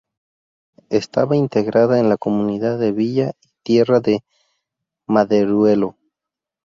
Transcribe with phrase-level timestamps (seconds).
[0.89, 4.23] Estaba integrada en la Comunidad de Villa y Tierra de
[5.05, 5.95] Maderuelo.